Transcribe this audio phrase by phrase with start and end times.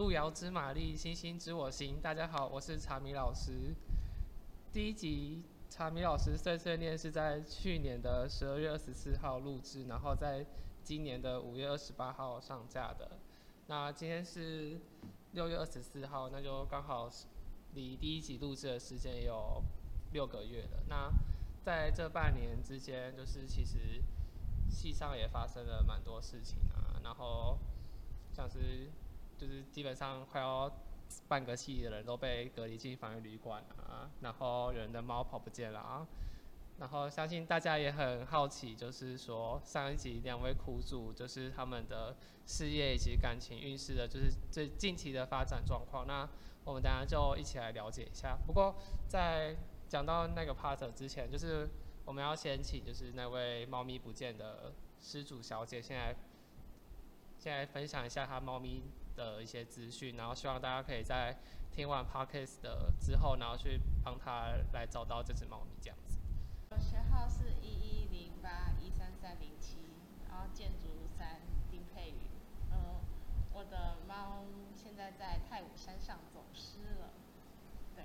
[0.00, 2.00] 路遥知马力，星星知我心。
[2.00, 3.74] 大家好，我是茶米老师。
[4.72, 10.46] 第一集茶米老师碎碎念是在去年的十二月二十四号录制，然后在
[10.82, 13.10] 今年的五月二十八号上架的。
[13.66, 14.80] 那今天是
[15.32, 17.10] 六月二十四号，那就刚好
[17.74, 19.62] 离第一集录制的时间有
[20.14, 20.82] 六个月了。
[20.88, 21.12] 那
[21.62, 24.02] 在这半年之间，就是其实
[24.70, 27.58] 戏上也发生了蛮多事情啊，然后
[28.32, 28.88] 像是。
[29.40, 30.70] 就是基本上快要
[31.26, 36.06] 半个系的人都被隔离进防疫旅馆啊，然后人的猫跑不见了啊，
[36.78, 46.06] 然后相信大家也很好奇，就是说上一集两位苦主就是他们的事业以及感情运势的，就是最近期的发展状况。
[46.06, 46.28] 那
[46.64, 48.36] 我们等下就一起来了解一下。
[48.46, 48.74] 不过
[49.08, 49.56] 在
[49.88, 51.66] 讲到那个 part 之前，就是
[52.04, 56.14] 我们要先请就是那位猫咪不见的失主小姐，现在
[57.38, 58.82] 现在分享一下她猫咪
[59.16, 61.36] 的一些资讯，然后希望大家可以在
[61.70, 66.18] 听完 podcast 的之后，然后去帮他来找到这只猫咪这样子。
[66.70, 69.78] 我学号是一一零八一三三零七，
[70.28, 72.28] 然后建筑三丁佩宇。
[72.70, 73.00] 嗯，
[73.52, 74.44] 我的猫
[74.74, 77.10] 现在在太武山上走失了。
[77.94, 78.04] 对，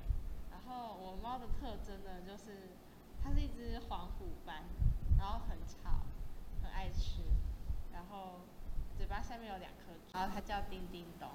[0.51, 2.69] 然后我猫的特征呢，就是
[3.23, 4.63] 它是一只黄虎斑，
[5.17, 6.01] 然后很吵，
[6.61, 7.21] 很爱吃，
[7.93, 8.41] 然后。
[8.97, 9.84] 嘴巴下面有两颗，
[10.15, 11.27] 然后它叫叮叮咚，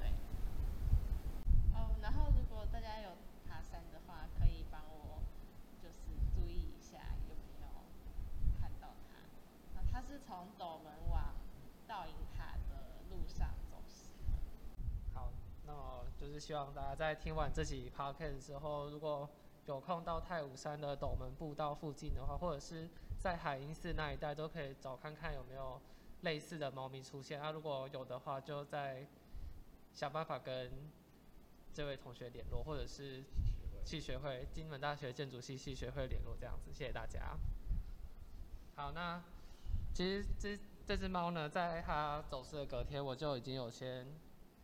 [0.00, 0.08] 对。
[1.72, 3.10] 哦，然后如果大家有
[3.46, 5.22] 爬山的话，可以帮我
[5.80, 7.68] 就是注意一下有没有
[8.60, 9.78] 看到它。
[9.78, 11.34] 啊它是从斗门往
[11.86, 14.10] 倒影塔的路上走失。
[15.14, 15.30] 好，
[15.64, 19.30] 那么就是希望大家在听完这集 podcast 之后，如果
[19.66, 22.90] 有空到太武山的斗门步道附近的话，或者是
[23.20, 25.80] 在海音寺那一带，都可以找看看有没有。
[26.22, 29.06] 类似的猫咪出现啊，如果有的话，就再
[29.92, 30.72] 想办法跟
[31.72, 33.22] 这位同学联络，或者是
[33.84, 36.72] 系学会金门大学建筑系系学会联络这样子。
[36.72, 37.36] 谢谢大家。
[38.74, 39.22] 好，那
[39.94, 44.04] 其实这这只猫呢，在它走失的隔天，我就已经有先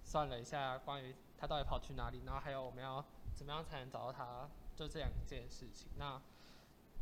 [0.03, 5.89] 算了一下关于它到底跑去哪里，然后还有我们要怎么样才能找到它，就这两件事情。
[5.99, 6.21] 那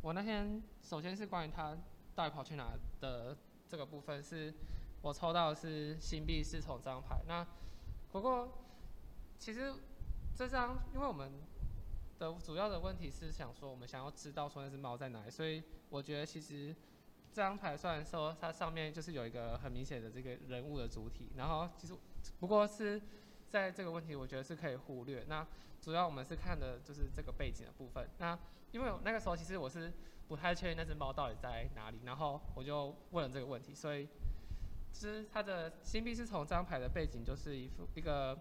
[0.01, 1.75] 我那天首先是关于它
[2.13, 3.35] 到底跑去哪的。
[3.73, 4.53] 这个部分是
[5.01, 7.19] 我抽到的是新币侍从这张牌。
[7.27, 7.43] 那
[8.11, 8.47] 不过
[9.39, 9.73] 其实
[10.35, 11.31] 这张，因为我们
[12.19, 16.67] 的主要的问题是想说，我们想要知道说那只猫在哪里，所以我觉得其实
[17.31, 21.95] 这张牌虽然说它上面就是有一个很明显的这个人物的主体，然后其实
[22.39, 23.01] 不过是
[23.53, 25.23] 在这个问题，我觉得是可以忽略。
[25.27, 25.45] 那
[25.79, 28.09] 主要我们是看的就是这个背景的部分。
[28.17, 28.37] 那
[28.71, 29.93] 因为那个时候其实我是。
[30.25, 33.75] 不太确定那只猫到底在哪里，然后我就问了这个问题。
[33.75, 34.07] 所以，
[34.91, 38.39] 其实它的星币是从这张牌的背景就是一幅一个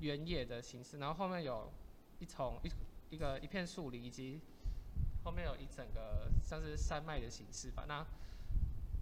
[0.00, 1.72] 原野的形式，然后后面有
[2.18, 4.40] 一丛一一个一片树林，以及
[5.22, 7.84] 后面有一整个像是山脉的形式吧。
[7.86, 8.04] 那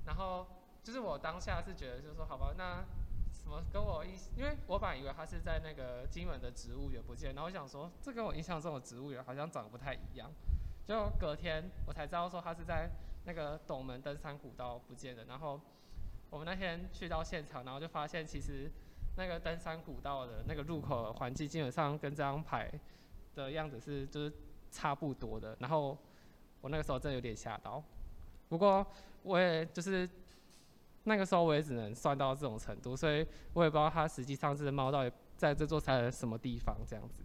[0.04, 0.46] 然后
[0.84, 2.84] 就是我当下是觉得就是说，好吧，那
[3.42, 10.30] 什么跟我一，因为我本来以为他是在那个金门的植物园不见，然后我想说，这跟我印象中的植物园好像长得不太一样。
[10.84, 12.88] 就隔天我才知道说他是在
[13.24, 15.60] 那个斗门登山古道不见的，然后
[16.30, 18.70] 我们那天去到现场，然后就发现其实
[19.16, 22.70] 那个登山古道的那个入口环境基本上跟这张牌
[23.34, 24.32] 的样子是就是
[24.70, 25.96] 差不多的，然后
[26.60, 27.82] 我那个时候真的有点吓到，
[28.48, 28.84] 不过
[29.22, 30.08] 我也就是
[31.04, 37.22] 那个时候我也只能算到这种程度，所以我也不知道它实际上这只猫到底在这座山的什么地方这样子。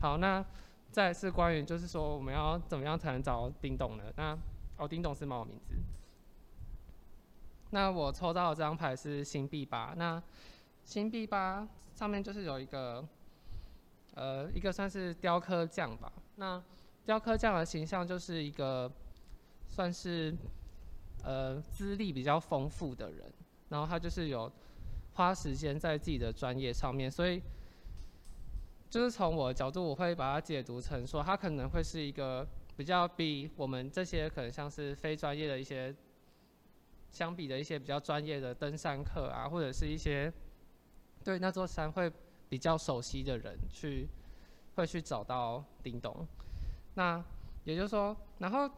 [0.00, 0.44] 好，那。
[0.92, 4.02] 再是关于，就是说我们要怎么样才能找丁董呢？
[4.16, 4.36] 那
[4.76, 5.76] 哦，丁董是猫的名字。
[7.70, 9.94] 那我抽到的这张牌是星币八。
[9.96, 10.20] 那
[10.82, 11.64] 星币八
[11.94, 13.06] 上面就是有一个，
[14.16, 16.12] 呃，一个算是雕刻匠吧。
[16.34, 16.60] 那
[17.04, 18.90] 雕刻匠的形象就是一个
[19.68, 20.34] 算是
[21.24, 23.32] 呃资历比较丰富的人，
[23.68, 24.50] 然后他就是有
[25.14, 27.40] 花时间在自己的专业上面，所以。
[28.90, 32.44] 就是从我的角度，我会把它解读成说，他可能会是一个
[32.76, 35.94] 比较比我们这些可能像是非专业的一些
[37.12, 40.32] 相比的一些比较专业的登山客啊，或者是一些
[41.22, 42.10] 对那座山会
[42.48, 44.08] 比较熟悉的人去
[44.74, 46.26] 会去找到叮咚。
[46.94, 47.24] 那
[47.62, 48.68] 也就是说，然后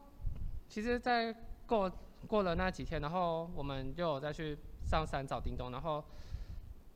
[0.69, 1.35] 其实，在
[1.65, 1.91] 过
[2.27, 6.03] 过了那几天，然后我们就再去上山找叮咚，然后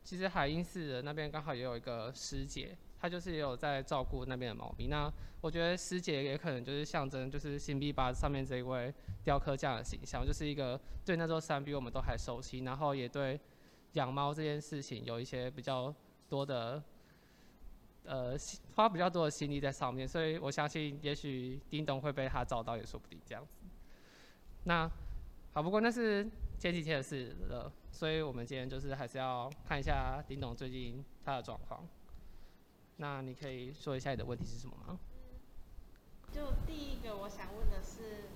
[0.04, 2.76] 其实海音寺的那边刚好也有一个师姐。
[3.00, 4.88] 她就是也有在照顾那边的猫咪。
[4.88, 5.08] 那
[5.40, 8.92] 我觉得师姐也可能就是象征，就是星币八上面这一位
[9.22, 13.38] 雕刻匠的形象，就是一个对那座山比我们都还熟悉，然后也对
[13.92, 15.94] 养猫这件事情有一些比较
[16.28, 16.82] 多的，
[18.02, 18.36] 呃，
[18.74, 23.60] 花比较多的心力在上面，所以我相信，也许叮咚会被他找到也说不定这样子。
[24.64, 24.90] 那
[25.52, 26.28] 好，不过那是
[26.58, 31.86] 前几天的事了，所以我们今天就是还是要看一下丁董最近他的状况。
[32.96, 34.98] 那你可以说一下你的问题是什么吗？
[36.30, 38.28] 就第一个我想问的是，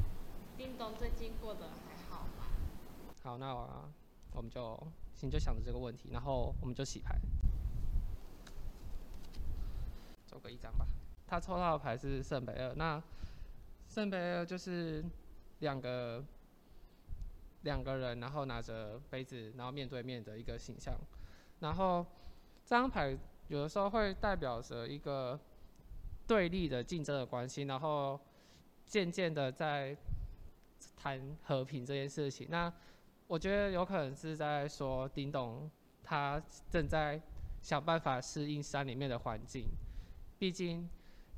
[0.56, 2.46] 叮咚最近过得还好吗？
[3.22, 3.88] 好，那我，
[4.34, 4.76] 我们就
[5.14, 7.18] 心就想着这个问题，然后我们就洗牌，
[10.26, 10.86] 抽个一张吧。
[11.26, 13.02] 他抽到的牌是圣杯二，那
[13.88, 15.04] 圣杯二就是
[15.58, 16.24] 两个
[17.62, 20.94] 两个人，然后拿着杯子，然后面对面的一个形象，
[21.60, 22.04] 然后
[22.64, 23.18] 这张牌。
[23.48, 25.38] 有的时候会代表着一个
[26.26, 28.18] 对立的竞争的关系，然后
[28.86, 29.94] 渐渐的在
[30.96, 32.46] 谈和平这件事情。
[32.48, 32.72] 那
[33.26, 35.70] 我觉得有可能是在说丁董，
[36.02, 37.20] 他正在
[37.60, 39.66] 想办法适应山里面的环境。
[40.38, 40.88] 毕竟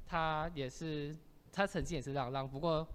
[0.07, 1.17] 他也是，
[1.51, 2.87] 他曾经也是浪浪，不过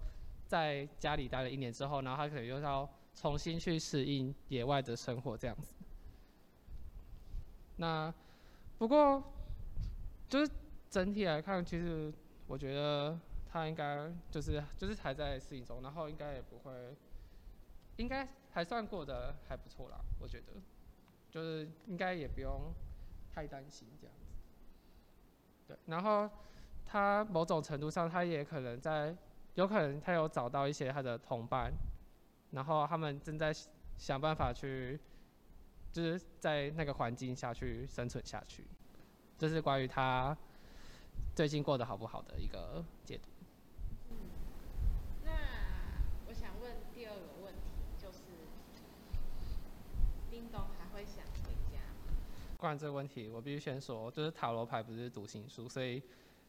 [0.46, 2.88] 在家里待了一年之后，然后他可能又要
[3.20, 5.74] 重新去适应野外的生活这样子。
[7.76, 8.12] 那。
[8.78, 9.22] 不过，
[10.26, 10.50] 就是
[10.88, 12.10] 整体来看，其实
[12.46, 16.96] 我觉得他应该就是就是还在适应中，然后应该也不会，
[17.98, 20.00] 应该还算过得还不错啦。
[20.18, 20.54] 我觉得，
[21.30, 22.72] 就是应该也不用
[23.34, 24.32] 太担心这样子。
[25.68, 26.30] 对，然后
[26.86, 29.14] 他某种程度上，他也可能在，
[29.56, 31.70] 有可能他有找到一些他的同伴，
[32.50, 33.52] 然后他们正在
[33.96, 35.00] 想办法去。
[35.92, 38.64] 就是在那个环境下去生存下去，
[39.36, 40.38] 这是关于他
[41.34, 43.28] 最近过得好不好的一个解读。
[44.08, 44.16] 嗯，
[45.24, 45.32] 那
[46.28, 47.60] 我想问第二个问题，
[48.00, 48.18] 就是
[50.30, 52.14] 叮咚还会想回家吗？
[52.56, 56.00] 关于这个问题，我必须先说，就是塔罗牌不是读心术，所以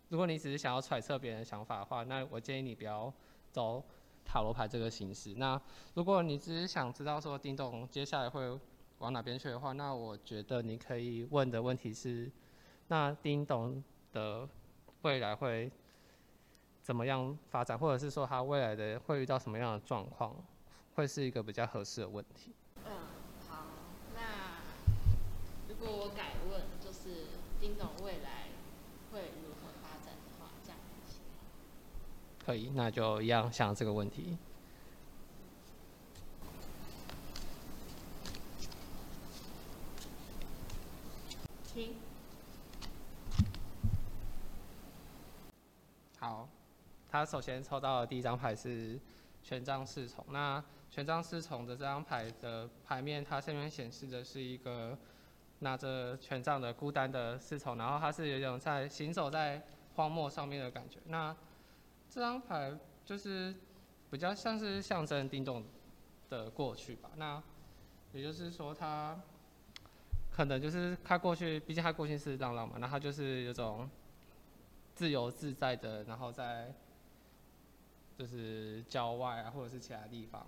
[0.09, 3.11] 如果你只是想要揣测别人的想法的话，那我建议你不要
[3.49, 3.83] 走
[4.25, 5.33] 塔罗牌这个形式。
[5.35, 5.59] 那
[5.93, 8.59] 如果你只是想知道说丁董接下来会
[8.99, 12.31] 往哪边去的话，那我觉得你可以问的问题是：
[12.87, 13.83] 那丁董
[14.13, 14.47] 的
[15.01, 15.71] 未来会
[16.83, 20.35] 怎么样发展，或者是说他未来的会遇到什么样的状况，
[20.95, 22.53] 会是一个比较合适的问题。
[22.85, 22.91] 嗯，
[23.47, 23.65] 好，
[24.15, 24.61] 那
[25.67, 27.27] 如果我改问，就是
[27.59, 28.49] 叮咚未来
[29.11, 30.77] 会如何发展的话，这样
[31.07, 32.40] 行吗？
[32.51, 34.37] 可以，那就一样想这个问题。
[46.19, 46.45] 好，
[47.09, 48.99] 他首先抽到的第一张牌是
[49.41, 50.25] 权杖侍从。
[50.27, 54.97] 那权杖侍从的这张牌的牌面，它下面显示的是一个
[55.59, 59.65] 拿着权杖的孤单的侍从，然后他是有一种在行走在
[59.95, 60.97] 荒漠上面的感觉。
[61.05, 61.33] 那
[62.11, 63.55] 这张牌就是
[64.11, 65.63] 比较像是象征叮咚
[66.29, 67.09] 的过去吧。
[67.15, 67.41] 那
[68.13, 69.19] 也就是说他。
[70.33, 73.87] 可能就是他过去，毕竟他过去是浪浪嘛，那他就是有种
[74.95, 76.73] 自由自在的，然后在
[78.17, 80.47] 就是郊外啊，或者是其他地方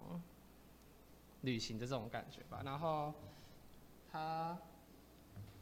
[1.42, 2.62] 旅行的这种感觉吧。
[2.64, 3.14] 然后
[4.10, 4.58] 他，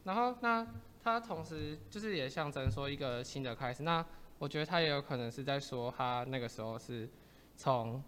[0.03, 0.67] 然后那
[1.03, 3.81] 他同时就是也象征说一个新的开始。
[3.81, 4.05] 那
[4.41, 7.07] 我觉得他也有可能是在说他那个时候是
[7.55, 8.03] 从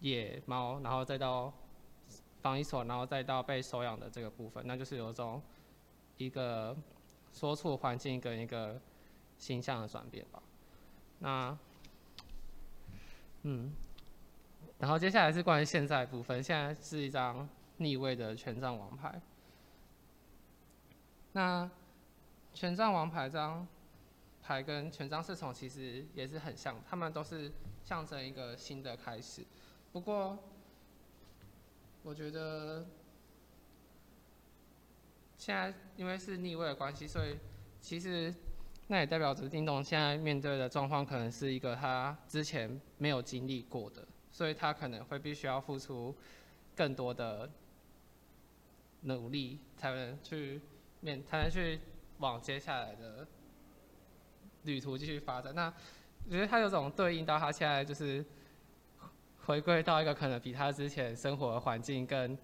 [0.00, 1.50] 野猫，然后再到。
[2.42, 5.42] 防疫所，然后再到被收养的这个部分，那就是有种
[6.16, 6.74] 一个
[7.30, 8.80] 所处环境跟一个
[9.36, 10.42] 形象的转变吧。
[11.18, 11.58] 那，
[13.42, 13.70] 嗯，
[14.78, 17.46] 然后接下来是关于现在的部分，现在是一张
[17.76, 19.20] 逆位的权杖王牌。
[21.32, 21.70] 那
[22.54, 23.68] 权杖王牌这张
[24.42, 27.50] 牌跟权杖侍从其实也是很像，他们都是
[27.84, 29.44] 象征一个新的开始，
[29.92, 30.38] 不过。
[32.02, 32.86] 我觉得
[35.36, 37.36] 现在因为是逆位的关系，所以
[37.78, 38.34] 其实
[38.86, 46.16] 那也代表着叮咚现在面对的状况可能是一个他之前没有经历过的，所以他可能会必须要付出
[46.74, 47.50] 更多的
[49.02, 50.58] 努力，才能去
[51.00, 51.80] 面，才能去
[52.16, 53.28] 往接下来的
[54.64, 55.54] 旅途继续发展。
[55.54, 55.72] 那
[56.26, 58.24] 我觉得他有种对应到他现在就是。
[59.46, 62.38] 回归到一个可能比他之前生活环境更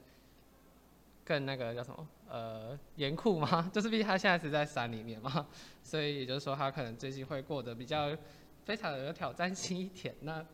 [1.24, 3.68] 更那个叫什么呃严酷吗？
[3.72, 5.46] 就是毕竟他现在是在山里面嘛，
[5.84, 8.16] 所以也就是说他可能最近会过得比较
[8.64, 10.16] 非常有挑战性一点。
[10.22, 10.44] 那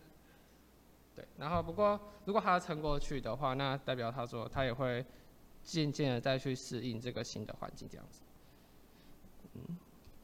[1.14, 5.02] 对，然后不过如果他撑过去的话，那代表他说他也会
[5.62, 8.21] 渐渐的再去适应这个新的环境这样子。
[9.54, 9.78] 嗯，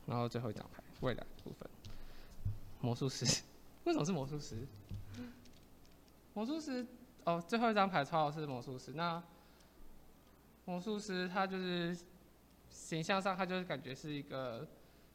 [0.05, 1.69] 然后最后一张牌，未来部分，
[2.81, 3.25] 魔术师，
[3.85, 4.67] 为什么是魔术师？
[6.35, 6.87] 魔术师，
[7.25, 8.93] 哦，最后一张牌抽的是魔术师。
[8.95, 9.23] 那
[10.65, 11.97] 魔术师他就是
[12.71, 14.67] 形象上，他就是感觉是一个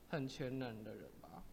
[0.09, 1.43] 很全能的人吧。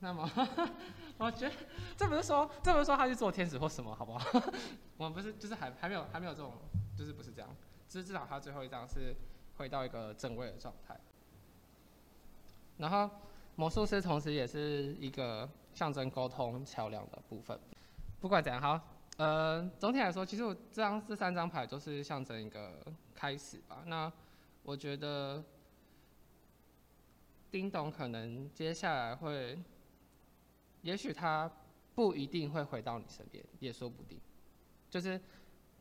[0.00, 0.28] 那么，
[1.18, 1.54] 我觉得
[1.96, 4.42] 这不是说，这不是说他去做天使或什么，好不好？
[4.96, 6.52] 我们不是，就是还还没有还没有这种，
[6.96, 7.48] 就是不是这样。
[7.88, 9.14] 就是至少他最后一张是
[9.56, 10.98] 回到一个正位的状态。
[12.78, 13.08] 然后
[13.54, 17.58] 魔术师同时也是一个象征沟通桥梁的部分。
[18.20, 18.80] 不管怎样，好，
[19.16, 23.82] 呃，总体来说，其实我这张这三张牌都是象征一个开始吧。
[23.86, 24.12] 那
[24.62, 25.42] 我觉得
[27.50, 29.58] 丁董可能接下来会，
[30.82, 31.50] 也许他
[31.94, 34.20] 不一定会回到你身边，也说不定。
[34.90, 35.18] 就是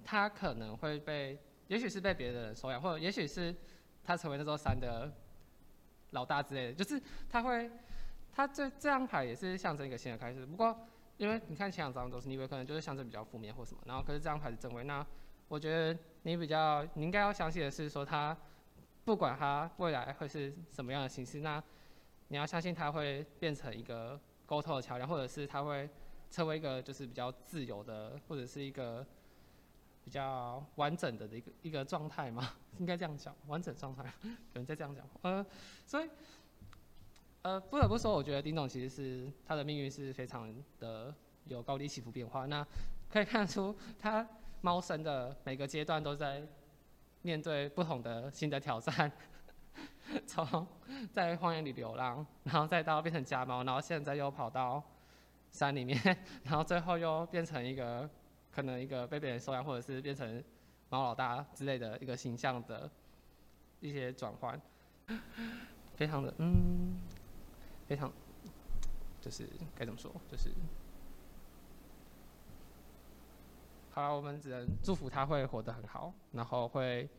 [0.04, 1.38] 他可能会被，
[1.68, 3.54] 也许是被别的人收养，或者也许是
[4.04, 5.12] 他成为那座山的。
[6.12, 7.70] 老大之类的，就是他会，
[8.32, 10.46] 他这这张牌也是象征一个新的开始。
[10.46, 10.78] 不过，
[11.18, 13.82] 因为你看前两张都是逆位，可能就是象征比较负面或什么。
[13.86, 15.06] 然后，可是这张牌是正位，那
[15.48, 18.36] 我觉得你比较，你应该要相信的是说，他
[19.04, 21.62] 不管他未来会是什么样的形式，那
[22.30, 25.90] 你要相信他会变成一个沟通的桥梁，或者是他会
[26.32, 29.06] 成为一个就是比较自由的，或者是一个
[30.06, 32.50] 比较完整的的一个一个状态嘛。
[32.80, 35.06] 应该这样讲，完整状态， 有人在这样讲。
[35.22, 35.46] 呃，
[35.86, 36.10] 所以，
[37.42, 41.14] 呃，不得不说，我觉得丁总其实是他的命运是非常的
[41.46, 42.46] 有高低起伏变化。
[42.46, 42.66] 那
[43.10, 44.28] 可以看出，他
[44.62, 46.46] 猫生的每个阶段都在
[47.22, 49.10] 面对不同的新的挑战，
[50.28, 50.68] 从
[51.14, 54.84] 在荒野里流浪，然后再到变成家猫，然后现在又跑到
[55.50, 55.98] 山里面，
[56.44, 58.10] 然后最后又变成一个
[58.56, 60.44] 可能一个被别人收养，或者是变成。
[60.88, 62.90] 猫老大之类的一个形象的
[63.80, 64.62] 一些转换，
[65.98, 66.96] 非常的嗯，
[67.88, 68.14] 非常
[69.20, 70.52] 就是该怎么说，就是
[73.90, 77.10] 好了，我们只能祝福他会活得很好，然后会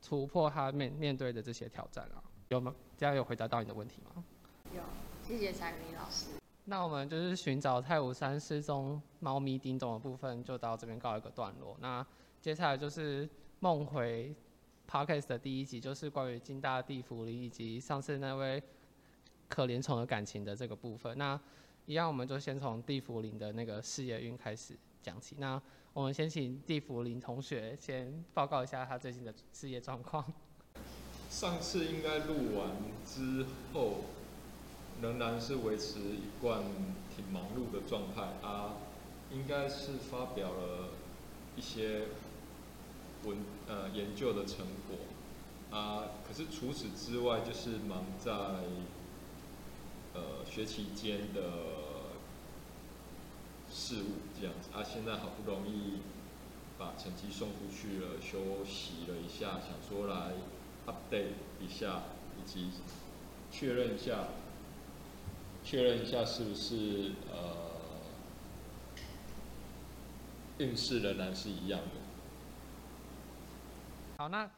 [0.00, 2.22] 突破他面面对的这些挑战啊。
[2.48, 2.72] 有吗？
[2.96, 4.24] 这样有回答到你的问题吗？
[4.72, 4.80] 有，
[5.26, 6.26] 谢谢彩明老师。
[6.70, 11.76] 那我们就是寻找太武山失踪猫咪丁董的部分，就到这边告一个段落。
[11.80, 12.06] 那
[12.40, 14.32] 接下来就是梦回
[14.88, 18.62] Podcast 的第一集，就是关于金大地缚灵以及上次那位
[19.48, 21.18] 可怜虫的感情的这个部分。
[21.18, 21.38] 那
[21.86, 25.34] 一样，我们就先从地缚灵的那个事业运开始讲起。
[25.40, 25.60] 那
[25.92, 30.24] 我们先请地缚灵同学先报告一下他最近的事业状况。
[31.28, 32.70] 上次应该录完
[33.04, 34.04] 之后。
[35.02, 36.62] 仍然是维持一贯
[37.16, 38.74] 挺忙碌的状态啊，
[39.32, 40.90] 应该是发表了
[41.56, 42.02] 一些
[43.24, 48.30] 文呃研究的成果啊，可是除此之外就是忙在
[50.12, 51.40] 呃学期间的
[53.70, 56.00] 事务这样子啊，现在好不容易
[56.78, 60.32] 把成绩送出去了，休息了一下，想说来
[60.86, 62.02] update 一下
[62.38, 62.70] 以及
[63.50, 64.28] 确认一下。
[65.70, 67.70] 确认一下是不是呃
[70.58, 71.90] 运势仍然是一样的。
[74.16, 74.50] 好，那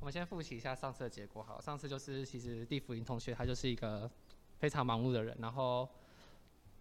[0.00, 1.40] 我们先复习一下上次的结果。
[1.40, 4.10] 好，上次就是其实地缚灵同学他就是一个
[4.58, 5.88] 非常忙碌的人，然后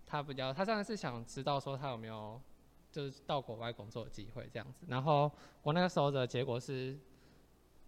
[0.07, 2.41] 他比较他上次是想知道说他有没有
[2.91, 4.88] 就是到国外工作的机会这样子。
[4.88, 6.97] 然后我那个时候的结果是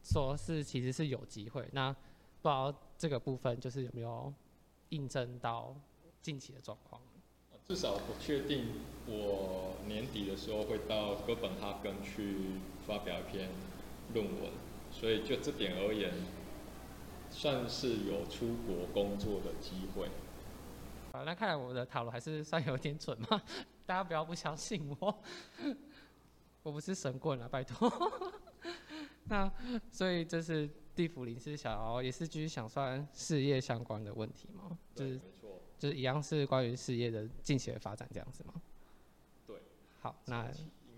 [0.03, 1.97] 说是其实是有机会，那不
[2.47, 4.31] 知道这个部分就是有没有。
[4.91, 5.75] 印证到
[6.21, 7.01] 近期的状况。
[7.67, 8.65] 至少我确定，
[9.07, 13.49] 我年底的时候会到哥本哈根去发表一篇
[14.13, 14.51] 论文，
[14.91, 16.11] 所以就这点而言，
[17.29, 20.07] 算是有出国工作的机会。
[21.13, 23.41] 啊，那看来我的塔罗还是算有点准嘛，
[23.85, 25.23] 大家不要不相信我，
[26.63, 27.89] 我不是神棍啊，拜托。
[29.29, 29.49] 那
[29.89, 30.69] 所以这是。
[31.01, 34.77] 地缚灵是想要，也是继续想算事业相关的问题吗？
[34.93, 35.19] 就是，
[35.79, 38.53] 就是一样是关于事业的近期的发展这样子吗？
[39.47, 39.55] 对。
[39.99, 40.47] 好，那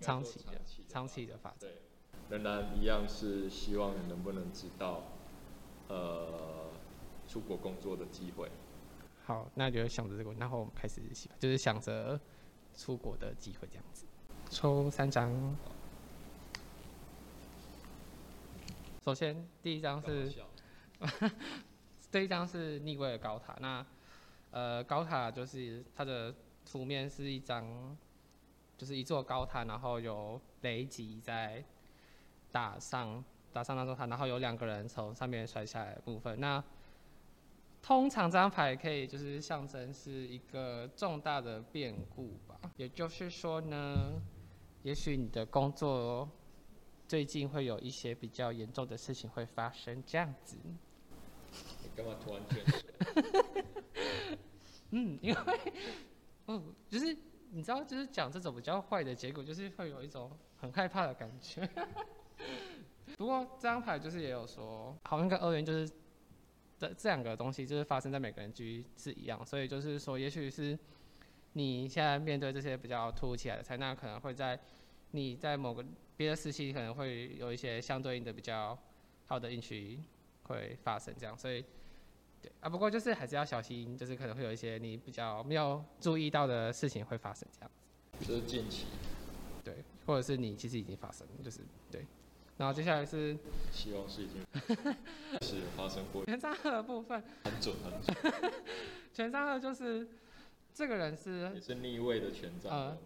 [0.02, 1.60] 长期的长期的发展。
[1.60, 1.72] 对，
[2.28, 5.04] 仍然一样是希望你能不能知道，
[5.88, 6.70] 呃，
[7.26, 8.50] 出国工作的机会。
[9.24, 12.20] 好，那就想着这个，然后我们开始洗，就是想着
[12.76, 14.04] 出国的机会这样子。
[14.50, 15.32] 抽三张。
[19.04, 20.32] 首先，第一张是，
[22.10, 23.54] 这一张是逆位的高塔。
[23.60, 23.84] 那，
[24.50, 26.34] 呃，高塔就是它的
[26.64, 27.94] 图面是一张
[28.78, 31.62] 就是一座高塔，然后有雷击在
[32.50, 36.40] 打上打上那座塔，然后有两个人从上面摔下来的部分。
[36.40, 36.64] 那
[37.82, 44.14] 通常这张牌可以就是象征是一个重大的变故吧，也就是说呢，
[44.82, 46.26] 也许你的工作
[47.06, 50.56] 最近会有一些比较严重的事情会发生，这样子。
[51.82, 52.66] 你干嘛突然这样？
[54.90, 55.40] 嗯，因为，
[56.46, 57.16] 嗯，就是
[57.50, 61.68] 你知道，就是讲这种比较坏的结果，就是会有一种很害怕的感觉。
[63.16, 65.90] 不过这张牌就是也有说，好像跟二元就是。
[66.76, 70.76] 这这两个东西就是发生在每个人居是一样，所以就是说，也许是
[71.52, 74.58] 你现在面对这些比较突如其来的灾难，可能会在
[75.14, 75.84] 你在某个
[76.16, 78.76] 别的时期可能会有一些相对应的比较
[79.26, 80.00] 好的运气
[80.42, 81.64] 会发生这样，所以
[82.42, 88.26] 对啊，不过就是还是要小心，就是可能会有一些你比较没有注意到的事情会发生这样子。
[88.26, 88.86] 这是近期。
[89.62, 91.60] 对，或者是你其实已经发生，就是
[91.92, 92.04] 对。
[92.56, 93.36] 然后接下来是，
[93.72, 94.44] 希望是已经
[95.42, 96.24] 是发生过。
[96.24, 98.52] 权杖二的部分很准很准。
[99.12, 100.08] 权杖二就是
[100.72, 102.96] 这个人是也是逆位的权杖二嘛、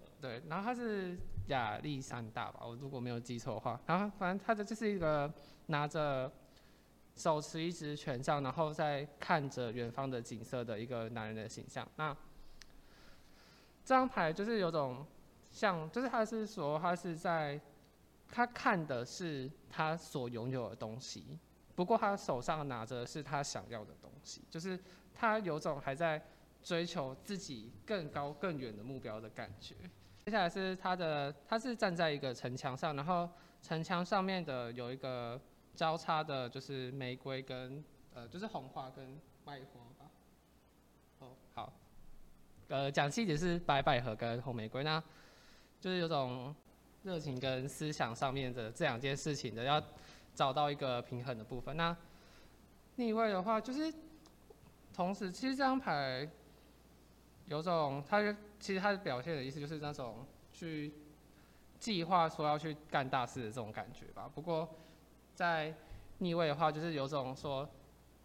[0.00, 0.06] 呃？
[0.20, 1.16] 对，然后他是
[1.46, 2.60] 亚历山大吧？
[2.64, 3.80] 我如果没有记错的话。
[3.86, 5.32] 然后反正他的就是一个
[5.66, 6.30] 拿着
[7.14, 11.86] 手持一支权杖，然后在看着远方的景色的一个男人的形象。
[11.96, 12.12] 那
[13.84, 15.06] 这张牌就是有种
[15.50, 17.60] 像，就是他是说他是在。
[18.28, 21.38] 他看的是他所拥有的东西，
[21.76, 24.76] 不过他手上拿着是他想要的东西，就是
[25.14, 26.20] 他有种还在
[26.60, 29.76] 追求自己更高更远的目标的感觉。
[30.26, 33.30] 接下来是他的，他是站在一个城墙上，然后
[33.62, 35.40] 城墙上面的有一个
[35.72, 37.80] 交叉的，就是玫瑰跟
[38.12, 39.06] 呃，就是红花跟
[39.44, 40.10] 白花吧。
[41.20, 41.72] 哦，好，
[42.66, 45.00] 呃，讲细节是白百合跟红玫瑰，那
[45.80, 46.52] 就是有种。
[47.04, 49.80] 热情跟思想上面的这两件事情的，要
[50.34, 51.76] 找到一个平衡的部分。
[51.76, 51.96] 那
[52.96, 53.94] 逆位的话，就是
[54.92, 56.28] 同时，其实这张牌
[57.46, 58.20] 有种，它
[58.60, 60.92] 其实它的表现的意思就是那种去
[61.78, 64.30] 计划说要去干大事的这种感觉吧。
[64.34, 64.68] 不过
[65.34, 65.74] 在
[66.18, 67.68] 逆位的话，就是有种说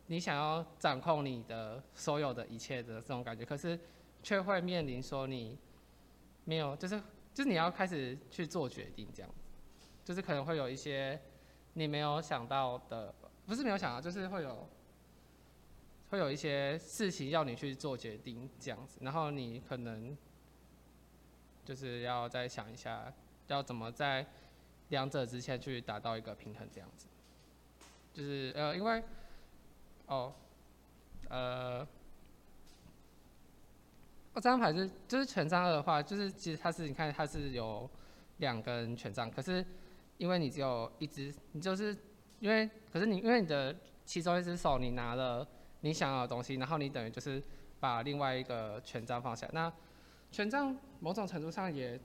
[0.08, 3.80] 你想要掌控你的所有的一切的这种感觉，可是
[4.22, 5.58] 却会面临说你
[6.44, 7.02] 没有，就是。
[7.34, 9.32] 就是你要开始去做决定，这样，
[10.04, 11.18] 就是可能会有一些
[11.76, 14.68] 你没有想到的，不是没有想到，就是会有
[16.12, 20.16] 会有一些事情要你去做决定，这样子，然后你可能
[21.66, 23.12] 就是要再想一下，
[23.48, 24.24] 要怎么在
[24.90, 27.08] 两者之间去达到一个平衡，这样子，
[28.14, 29.04] 就是呃，因为
[30.06, 30.34] 哦，
[31.30, 31.88] 呃。
[34.34, 37.90] 哦，这张牌是就是权杖二的话，就是其实它是你看它是有
[38.38, 39.66] 两根权杖，可是
[40.18, 41.94] 因为你只有一只，你就是
[42.40, 45.46] 因为可是你因为你的其中一只手你拿了
[45.82, 47.42] 你想要的东西，然后你等于就是
[47.80, 49.48] 把另外一个权杖放下。
[49.54, 49.72] 那
[50.32, 52.00] 权杖某种程度上也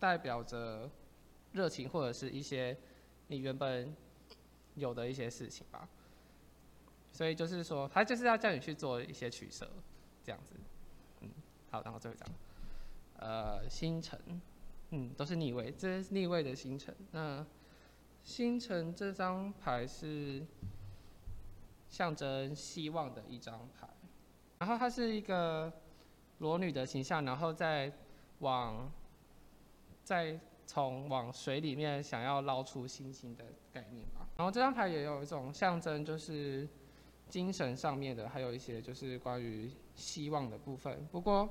[0.00, 0.90] 代表着
[1.52, 2.76] 热情或者是一些
[3.28, 3.94] 你原本
[4.74, 5.88] 有的一些事情吧。
[7.12, 9.68] 所以就是说，他就是要叫你去做一些取舍，
[10.24, 10.54] 这样子。
[11.20, 11.28] 嗯
[11.70, 12.28] 好，然后最后一张，
[13.18, 14.18] 呃，星辰，
[14.90, 16.94] 嗯，都是逆位，这是逆位的星辰。
[17.10, 17.44] 那
[18.24, 20.42] 星辰这张牌是
[21.92, 23.86] 象征希望的一张牌，
[24.58, 25.72] 然后它是一个
[26.38, 27.92] 裸女的形象，然后再
[28.40, 28.90] 往
[30.02, 34.26] 再从往水里面想要捞出星星的概念吧。
[34.36, 36.68] 然后这张牌也有一种象征，就是
[37.28, 39.70] 精神上面的，还有一些就是关于。
[39.94, 41.46] 希望的部分，不过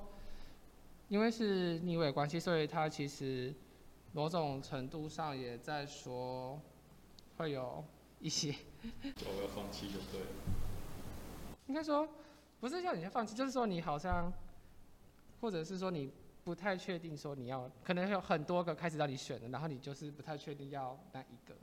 [1.09, 3.53] 因为是逆位关系，所以它其实
[4.13, 6.59] 某种程度上也在说
[7.37, 7.85] 会有
[8.21, 8.55] 一些。
[9.03, 10.27] 我要放弃就对了。
[11.67, 12.07] 应该说
[12.59, 14.31] 不是叫你放弃，就是说你好像，
[15.39, 16.11] 或者是说你
[16.43, 21.55] 不太确定说你要，可能有很多个开始让你选的，然后你就是不太确定要哪一个。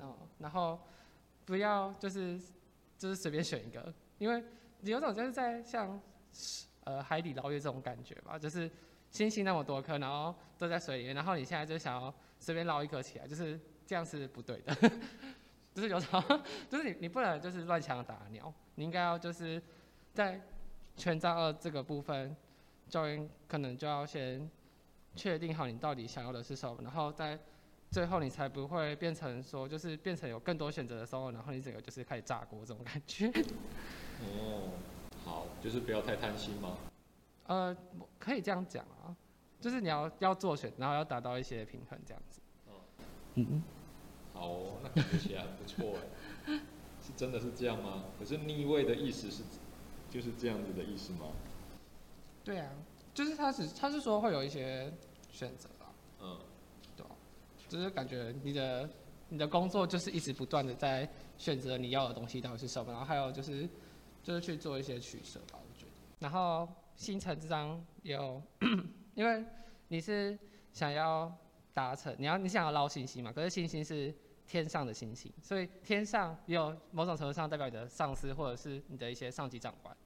[0.00, 0.16] 哦。
[0.38, 0.78] 然后
[1.44, 2.40] 不要就是
[2.98, 4.44] 就是随便选一个，因为。
[4.82, 5.98] 有种就是在像，
[6.84, 8.70] 呃，海底捞月这种感觉吧，就是
[9.10, 14.74] 星星那么多颗，然后都在水里面，然后你现在就想要随便捞一颗起来，就是这样是不对的，
[15.74, 16.22] 就是有种，
[16.68, 19.60] 就是你你不能就是乱枪打鸟，你应该要就是
[20.12, 20.38] 在
[20.94, 22.36] 权杖二这个部分，
[22.86, 24.50] 教练可能就要先
[25.16, 27.38] 确定好你到底想要的是什么，然后在
[27.90, 33.32] 最后你才不会变成说就是变成有更多选择的时候，然后你整个就是开始炸锅这种感觉。
[34.20, 34.70] 哦，
[35.24, 36.76] 好，就是不要太贪心吗？
[37.46, 37.76] 呃，
[38.18, 39.16] 可以这样讲啊，
[39.64, 42.38] 就是你要要做选，然后要达到一些平衡这样子。
[42.68, 43.62] 嗯，嗯，
[44.34, 45.96] 好哦，那感觉起来很不错
[46.46, 46.60] 哎，
[47.00, 48.04] 是真的是这样吗？
[48.18, 49.42] 可是逆位的意思是
[50.10, 51.28] 就是这样子的意思吗？
[52.44, 52.70] 对啊，
[53.14, 54.92] 就是他是他是说会有一些
[55.30, 55.88] 选择啊，
[56.20, 56.38] 嗯，
[56.94, 57.16] 对吧？
[57.66, 58.90] 就是感觉你的
[59.30, 63.66] 你的工作就是一直不断的在选择你要的东西到底是什么，然后还有就是
[64.22, 65.92] 就是去做一些取舍吧，我觉得。
[66.18, 68.42] 然后星辰这张有，
[69.14, 69.44] 因为
[69.88, 70.38] 你是
[70.72, 71.32] 想要
[71.72, 74.14] 达成，你要你想要捞星星嘛，可是星星是
[74.46, 79.96] 天上的星星，所以天上也有某种程度上代表你的上司或者是你的一些上级长官，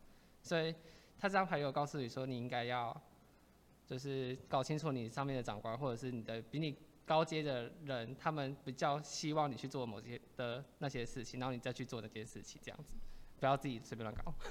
[0.42, 0.74] 所以
[1.18, 2.94] 他这张牌有告诉你说，你应该要
[3.84, 12.96] 就是搞清楚你上面的长官或者是你的比你高阶的人，他们比较希望你去做某些的那些事情，然后你再去做那件事情，这样子，
[13.38, 14.34] 不要自己随便乱搞。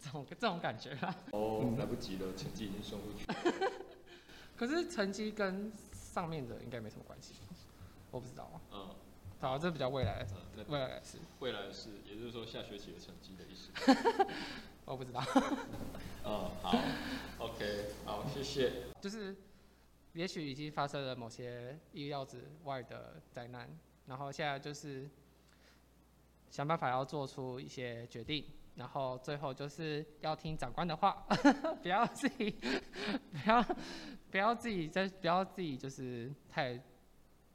[0.00, 1.14] 这种这种感觉啦。
[1.32, 3.26] 哦，来不及了，成绩已经送出去。
[4.56, 7.34] 可是成绩跟上面的应该没什么关系，
[8.10, 8.60] 我不知道啊。
[8.72, 8.90] 嗯。
[9.40, 10.26] 好，这比较未来
[10.68, 11.18] 未来的事。
[11.40, 13.70] 未来的事，也就是说下学期的成绩的意思。
[14.86, 15.22] 我不知道。
[16.24, 16.78] 嗯，好
[17.38, 18.84] ，OK，好，谢谢。
[19.00, 19.34] 就是。
[20.14, 23.68] 也许已经发生了某些意料之外的灾难，
[24.06, 25.10] 然后现在就是
[26.54, 28.44] 想办法要做出一些决定，
[28.76, 31.26] 然后最后就是要听长官的话，
[31.82, 32.48] 不要自己，
[33.32, 33.60] 不要
[34.30, 36.80] 不要自己在，不要自己就是太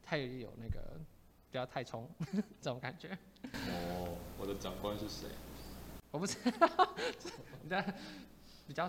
[0.03, 0.99] 太有那个，
[1.49, 2.09] 不要太冲
[2.59, 3.17] 这种感觉。
[3.53, 5.29] 哦，我的长官是谁？
[6.11, 6.93] 我不知道，
[7.63, 7.81] 你的
[8.67, 8.83] 比较，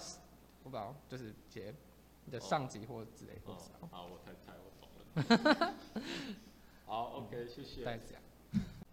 [0.65, 2.33] 我不知道，就是你。
[2.33, 3.53] 的上级或之类的。
[3.53, 3.57] 哦，
[3.93, 5.75] 好，我太太，我懂了。
[6.85, 7.85] 好，OK，谢谢。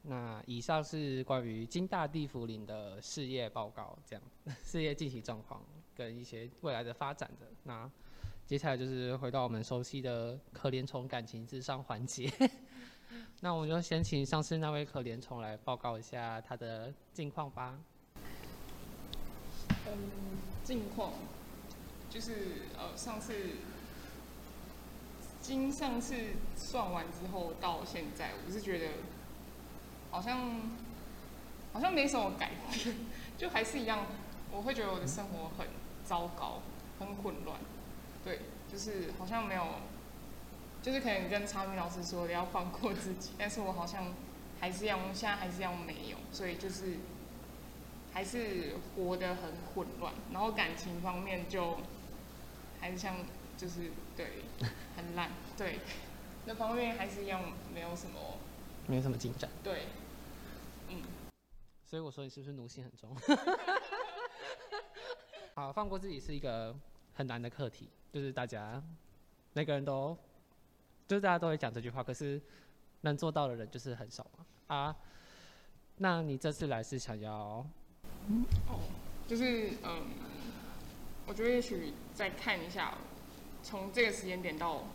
[0.09, 4.23] 那以上是关于金大地茯苓的事业报告，这样
[4.63, 5.61] 事业进行状况
[5.93, 7.45] 跟一些未来的发展的。
[7.63, 7.89] 那
[8.45, 12.31] 接下来就是回到我们熟悉的可怜虫感情智商环节。
[13.41, 17.77] 那我们就先请上次那位可怜虫来报告一下他的近况吧。
[19.85, 19.93] 嗯，
[20.63, 21.11] 近况。
[22.09, 23.33] 就是呃，上次
[25.41, 26.15] 经上次
[26.55, 28.85] 算完之后到现在，我是觉得
[30.11, 30.61] 好像
[31.73, 32.95] 好像没什么改变，
[33.37, 34.05] 就还是一样。
[34.51, 35.67] 我会觉得我的生活很
[36.03, 36.61] 糟糕，
[36.99, 37.59] 很混乱。
[38.23, 38.39] 对，
[38.71, 39.65] 就是好像没有，
[40.81, 44.13] 就是可能跟查明老师说的要放过自己，但是我好像
[44.59, 46.97] 还是要，现在还是要没有，所以就是
[48.13, 50.13] 还是活得很混乱。
[50.31, 51.77] 然后感情方面就。
[52.79, 53.15] 还是像，
[53.57, 54.27] 就是对，
[54.95, 55.79] 很烂，对，
[56.45, 57.41] 那方面还是一样，
[57.73, 58.37] 没有什么，
[58.87, 59.49] 没有什么进展。
[59.63, 59.83] 对，
[60.89, 61.01] 嗯。
[61.85, 63.15] 所以我说你是不是奴性很重？
[65.53, 66.75] 好，放过自己是一个
[67.13, 68.81] 很难的课题，就是大家
[69.53, 70.17] 每个人都，
[71.07, 72.41] 就是大家都会讲这句话，可是
[73.01, 74.45] 能做到的人就是很少嘛。
[74.75, 74.95] 啊，
[75.97, 77.65] 那你这次来是想要？
[78.27, 78.79] 嗯，哦，
[79.27, 80.07] 就是嗯。
[81.29, 82.97] 我觉得也许再看一下，
[83.61, 84.85] 从这个时间点到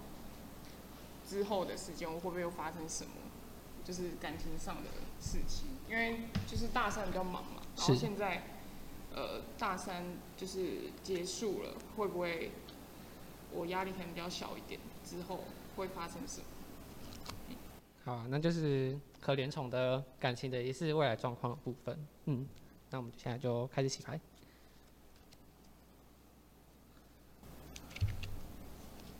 [1.28, 3.12] 之后的时间，我会不会又发生什么，
[3.84, 4.90] 就是感情上的
[5.20, 5.68] 事情？
[5.88, 8.44] 因为就是大三比较忙嘛，然后现在
[9.14, 10.04] 呃大三
[10.36, 12.52] 就是结束了，会不会
[13.52, 14.80] 我压力可能比较小一点？
[15.04, 15.40] 之后
[15.76, 16.46] 会发生什么？
[18.04, 22.06] 好啊，那就是可怜虫的感情的也是未来状况的部分。
[22.26, 22.46] 嗯，
[22.90, 24.18] 那我们现在就开始洗牌。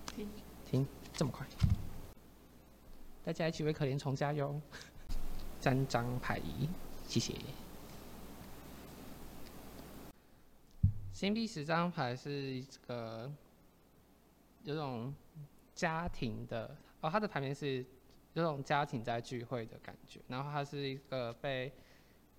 [0.07, 0.29] 停
[0.65, 1.47] 停，这么快！
[3.25, 4.61] 大家一起为可怜虫加油！
[5.61, 6.43] 三张牌，
[7.07, 7.37] 谢谢。
[11.13, 13.33] 星币十张牌是一个
[14.65, 15.15] 有种
[15.73, 17.87] 家庭的哦，它的牌面是
[18.35, 21.73] 有种家庭在聚会的感觉，然后它是一个被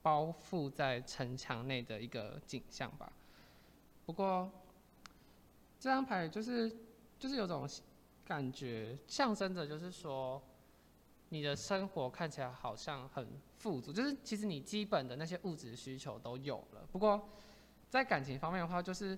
[0.02, 3.10] 包覆在城墙内的一个景象吧。
[4.06, 4.52] 不过
[5.80, 6.70] 这张牌就是
[7.18, 7.66] 就是有种。
[8.26, 10.42] 感觉象征着就是说，
[11.34, 16.88] 你的生活看起来好像很富足，就是其实你基本的那些物质需求都有了。
[16.92, 17.28] 不过，
[17.90, 19.18] 在感情方面的话，就是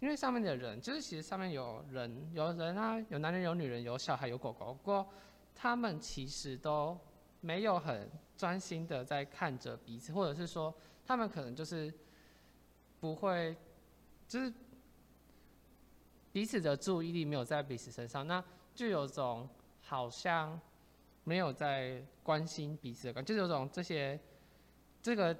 [0.00, 4.72] 因为上面的人，就是其实上面有人，有人啊，有男人，有女人，有小孩，有狗狗。
[4.72, 5.06] 不过，
[5.54, 6.98] 他们其实都
[7.42, 11.92] 没有很专心的在看着彼此，或者是说，他们可能就是
[12.98, 13.54] 不会，
[14.26, 14.52] 就是。
[16.32, 18.42] 彼此的注意力没有在彼此身上，那
[18.74, 19.46] 就有种
[19.82, 20.58] 好像
[21.24, 24.18] 没有在关心彼此的感觉，就有种这些
[25.00, 25.36] 这个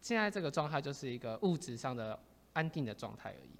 [0.00, 2.18] 现在这个状态就是一个物质上的
[2.52, 3.50] 安定的状态而已，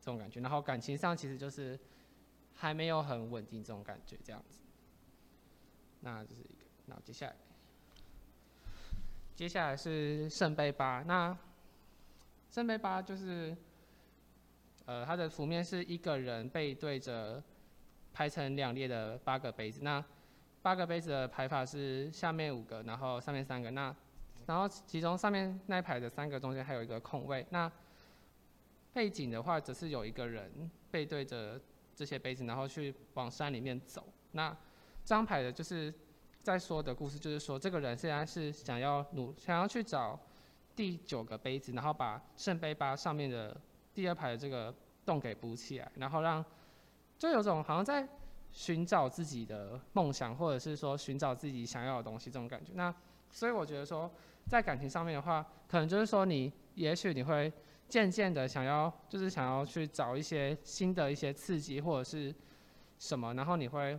[0.00, 0.40] 这种感觉。
[0.40, 1.78] 然后感情上其实就是
[2.54, 4.60] 还没有很稳定这种感觉这样子。
[6.00, 7.36] 那这是一个，那接下来，
[9.34, 11.02] 接下来是圣杯八。
[11.02, 11.36] 那
[12.50, 13.56] 圣杯八就是，
[14.84, 17.42] 呃，它的图面是一个人背对着
[18.12, 19.80] 排成两列的八个杯子。
[19.82, 20.04] 那
[20.66, 23.70] 八个杯子的排法是下面五个，然后上面三个。
[23.70, 23.94] 那
[24.46, 27.46] 然后其中上面那一排的三个中间还有一个空位。
[27.50, 27.70] 那
[28.92, 31.60] 背景的话，则是有一个人背对着
[31.94, 34.08] 这些杯子，然后去往山里面走。
[34.32, 34.50] 那
[35.04, 35.94] 这张牌的就是
[36.42, 40.18] 在说的故事，就是说这个人现在是想要努想要去找
[40.74, 43.56] 第九个杯子，然后把圣杯八上面的
[43.94, 44.74] 第二排的这个
[45.04, 46.44] 洞给补起来，然后让
[47.16, 48.08] 就有种好像在
[48.52, 52.72] 寻找自己的梦想，或者是说寻找自己想要的东西这种感觉。
[52.74, 52.94] 那
[53.30, 54.10] 所以我觉得说。
[54.48, 57.52] 在感情上面的话，可能就是说你，也许你会
[57.88, 62.32] 渐渐的想要，就是想要去找一些新的一些刺激或者是
[62.96, 63.98] 什么，然后你会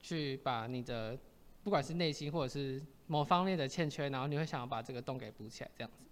[0.00, 1.18] 去把你的
[1.64, 6.04] 不管是内心或者是某方面的欠缺，然后你会想要把这个洞给补起来，这样子。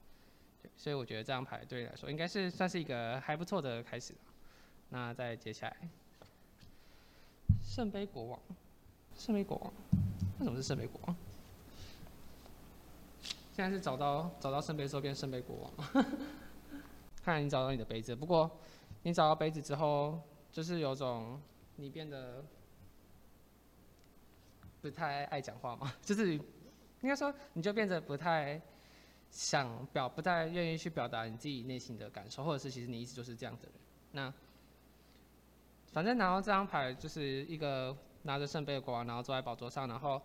[0.74, 4.14] 所以我觉得这张牌对你来说应该是算是一个还不错的开始。
[4.88, 5.77] 那再接下来，
[7.79, 8.41] 圣杯国王，
[9.17, 9.73] 圣杯国王，
[10.41, 11.17] 为什么是圣杯国王？
[13.55, 15.73] 现在是找到找到圣杯之后变圣杯国王，
[17.23, 18.17] 看来你找到你的杯子。
[18.17, 18.51] 不过
[19.05, 21.41] 你找到杯子之后，就是有种
[21.77, 22.45] 你变得
[24.83, 26.43] 不太爱讲话嘛， 就是应
[27.03, 28.61] 该说你就变得不太
[29.31, 33.73] 想表，不太愿意去表达你自己内心的感受，或者是其实你一直就是这样的人。
[34.11, 34.35] 那
[35.98, 40.22] 反正拿到这张牌就是一个拿着圣杯的国王，然后坐在宝座上，然后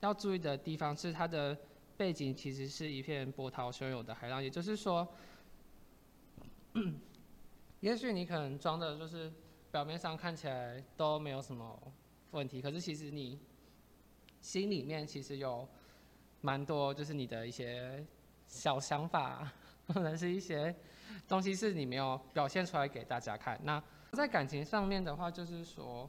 [0.00, 1.56] 要注意的地方是它的。
[1.94, 5.06] 背景其实是一片波涛汹涌的海浪，也就是说，
[7.80, 9.32] 也许你可能装的就是
[9.70, 11.78] 表面上看起来都没有什么
[12.32, 13.38] 问题，可是其实你
[14.40, 15.68] 心里面其实有
[16.40, 18.04] 蛮多，就是你的一些
[18.48, 19.52] 小想法，
[19.86, 20.74] 或者是一些
[21.28, 23.60] 东西是你没有表现出来给大家看。
[23.62, 23.80] 那
[24.12, 26.08] 在感情上面的话，就是说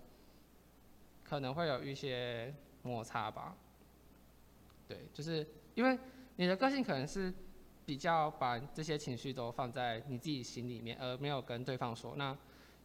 [1.24, 3.56] 可能会有一些摩擦吧，
[4.88, 5.46] 对，就是。
[5.76, 5.98] 因为
[6.36, 7.34] 你的个性可能是
[7.84, 12.38] 比较把这些情绪都放在你自己心里面，而没有跟对方说，那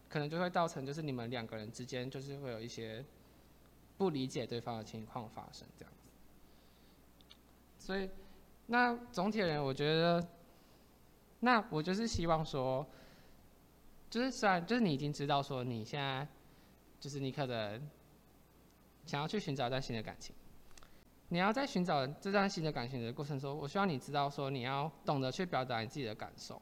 [0.08, 3.04] 可能就会造成就是你们两个人之间就是会有一些
[3.98, 6.08] 不理解对方的情况发生这样子。
[7.78, 8.08] 所以，
[8.68, 10.26] 那总体而言，我觉得，
[11.40, 12.86] 那我就是希望说，
[14.10, 16.26] 就是虽然就是你已经知道说你现在
[16.98, 17.88] 就是你可能
[19.06, 20.34] 想要去寻找一段新的感情。
[21.30, 26.60] 你要在寻找这段新的感情的过程中，我希望你知道说，你要懂得去表达你自己的感受，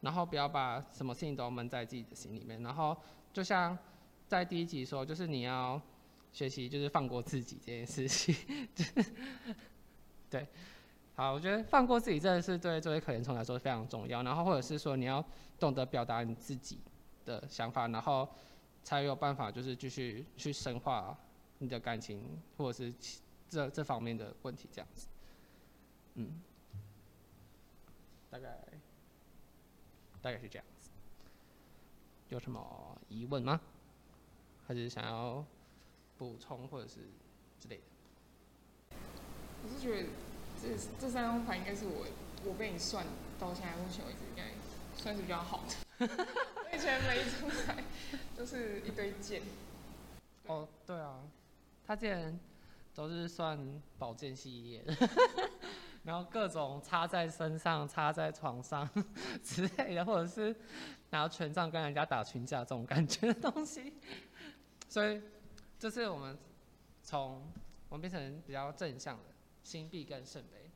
[0.00, 2.60] 然后不要把什么事情都闷在自己的心里面。
[2.60, 2.96] 然后
[3.32, 3.78] 就像
[4.26, 5.80] 在第一集说，就是你要
[6.32, 8.34] 学习，就是放过自己这件事情。
[10.28, 10.44] 对，
[11.14, 14.24] 好，我觉得放过自己真的是对这位可怜虫来说非常重要。
[14.24, 15.24] 然后或者是说，你要
[15.60, 16.80] 懂得表达你自己
[17.28, 18.28] 的想法，然后
[18.82, 21.16] 才有办法就是继续去深化
[21.58, 22.20] 你的感情，
[22.56, 22.92] 或者是。
[23.50, 25.06] 这这方面的问题，这样子，
[26.16, 26.42] 嗯，
[28.28, 28.58] 大概
[30.20, 30.90] 大概是这样子，
[32.28, 33.58] 有什么疑问吗？
[34.66, 35.42] 还是想要
[36.18, 36.96] 补充或者是
[37.58, 38.96] 之类的？
[39.64, 40.08] 我是觉得
[40.60, 42.06] 这这三张牌应该是我
[42.44, 43.06] 我被你算
[43.38, 44.50] 到现在目前为止应该
[44.94, 45.87] 算是比较好的。
[46.00, 47.82] 我以前每一张牌
[48.36, 49.42] 都是一堆剑。
[50.46, 51.20] 哦，对啊，
[51.86, 52.38] 他之前。
[52.94, 53.56] 都是算
[53.96, 55.08] 宝剑系列的，
[56.02, 58.90] 然后各种插在身上、插在床上
[59.44, 60.52] 之类的，或者是
[61.10, 63.92] 拿权杖跟人家打群架这种感觉的东西。
[64.88, 65.22] 所以
[65.78, 66.36] 这次我们
[67.04, 67.40] 从
[67.88, 69.22] 我们变成比较正向的
[69.62, 70.67] 心币跟圣杯，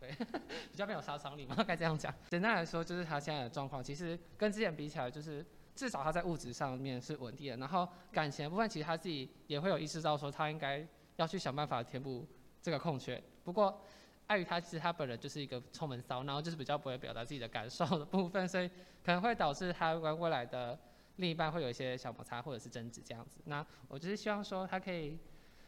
[0.00, 0.10] 对，
[0.70, 2.14] 比较没有杀伤力嘛， 该这样讲。
[2.30, 10.86] 简单来说，就是他现在的状况，其实跟之前比起来，就是至少他在物质上面是稳定的，然后感情的部分，其实他自己也会有意识到说，他应该。
[11.18, 12.24] 要去想办法填补
[12.62, 13.20] 这个空缺。
[13.42, 13.82] 不过，
[14.28, 18.68] 碍于他其实他本人就是一个臭闷骚，然后就是比较不会表达自己的感受的部分，所以
[19.04, 20.78] 可能会导致他跟未来的
[21.16, 23.40] 另一半会有一些小摩擦或者是争执这样子。
[23.46, 25.18] 那我就是希望说，他可以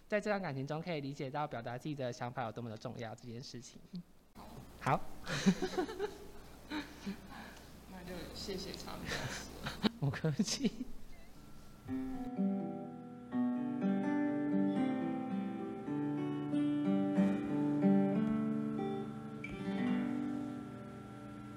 [0.06, 3.80] 在这段感情中可以理解到表达自己的想法有多么的重要这件事情。
[4.80, 5.00] 好。
[6.68, 9.90] 那就谢谢常老师。
[10.00, 10.72] 不客气。